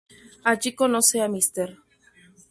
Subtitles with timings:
[0.51, 1.69] Allí conoce a Mr.